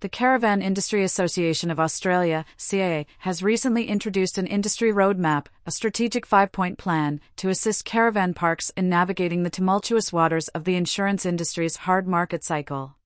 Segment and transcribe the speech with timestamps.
[0.00, 6.24] The Caravan Industry Association of Australia, CIA, has recently introduced an industry roadmap, a strategic
[6.24, 11.26] five point plan, to assist caravan parks in navigating the tumultuous waters of the insurance
[11.26, 12.96] industry's hard market cycle.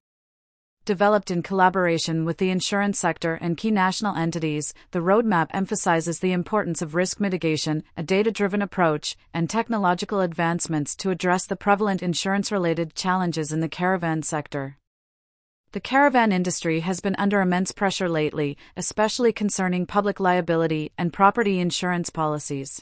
[0.85, 6.31] Developed in collaboration with the insurance sector and key national entities, the roadmap emphasizes the
[6.31, 12.05] importance of risk mitigation, a data driven approach, and technological advancements to address the prevalent
[12.05, 14.79] insurance related challenges in the caravan sector.
[15.75, 21.59] The caravan industry has been under immense pressure lately, especially concerning public liability and property
[21.59, 22.81] insurance policies.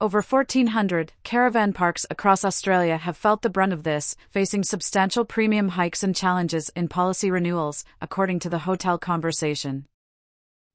[0.00, 5.70] Over 1,400 caravan parks across Australia have felt the brunt of this, facing substantial premium
[5.70, 9.84] hikes and challenges in policy renewals, according to the Hotel Conversation.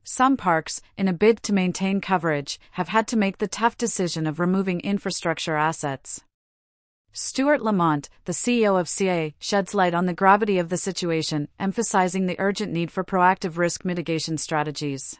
[0.03, 4.27] Some parks, in a bid to maintain coverage, have had to make the tough decision
[4.27, 6.25] of removing infrastructure assets.
[7.15, 12.25] Stuart Lamont, the CEO of CA, sheds light on the gravity of the situation, emphasizing
[12.25, 15.19] the urgent need for proactive risk mitigation strategies.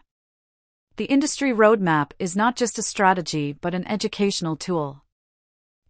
[0.96, 5.04] The industry roadmap is not just a strategy but an educational tool.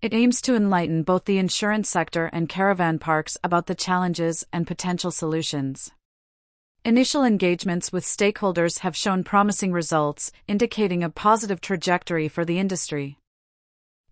[0.01, 4.67] It aims to enlighten both the insurance sector and caravan parks about the challenges and
[4.67, 5.89] potential solutions.
[6.83, 13.19] Initial engagements with stakeholders have shown promising results, indicating a positive trajectory for the industry.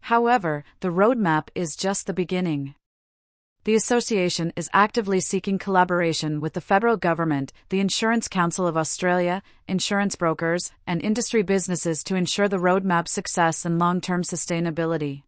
[0.02, 2.76] However, the roadmap is just the beginning.
[3.64, 9.44] The association is actively seeking collaboration with the federal government, the Insurance Council of Australia,
[9.68, 15.24] insurance brokers, and industry businesses to ensure the roadmap's success and long term sustainability.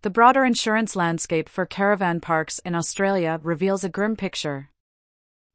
[0.00, 4.70] The broader insurance landscape for caravan parks in Australia reveals a grim picture.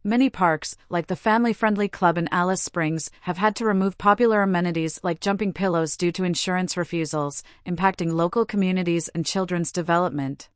[0.04, 4.42] Many parks, like the family friendly club in Alice Springs, have had to remove popular
[4.42, 10.48] amenities like jumping pillows due to insurance refusals, impacting local communities and children's development.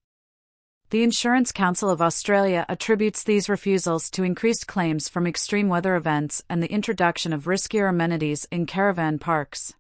[0.92, 6.42] The Insurance Council of Australia attributes these refusals to increased claims from extreme weather events
[6.50, 9.74] and the introduction of riskier amenities in caravan parks.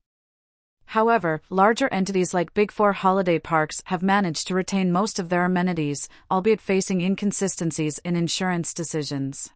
[0.93, 5.43] However, larger entities like Big Four holiday parks have managed to retain most of their
[5.43, 9.49] amenities, albeit facing inconsistencies in insurance decisions.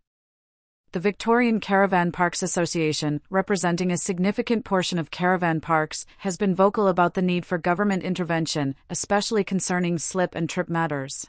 [0.93, 6.87] The Victorian Caravan Parks Association, representing a significant portion of caravan parks, has been vocal
[6.87, 11.27] about the need for government intervention, especially concerning slip and trip matters.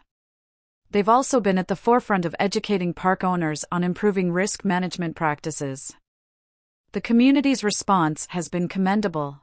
[0.91, 5.93] They've also been at the forefront of educating park owners on improving risk management practices.
[6.93, 9.43] The community's response has been commendable.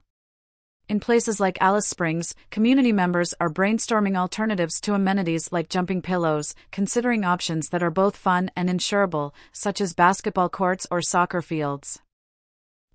[0.87, 6.53] In places like Alice Springs, community members are brainstorming alternatives to amenities like jumping pillows,
[6.71, 12.01] considering options that are both fun and insurable, such as basketball courts or soccer fields.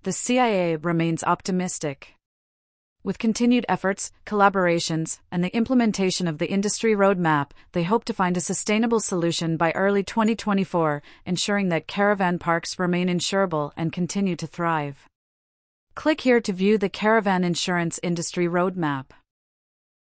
[0.04, 2.14] The CIA remains optimistic.
[3.02, 8.36] With continued efforts, collaborations, and the implementation of the industry roadmap, they hope to find
[8.36, 14.46] a sustainable solution by early 2024, ensuring that caravan parks remain insurable and continue to
[14.46, 15.08] thrive.
[16.00, 19.10] Click here to view the caravan insurance industry roadmap.